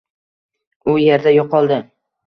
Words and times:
u 0.95 0.97
yerda 1.03 1.37
yo’qoldi. 1.37 1.83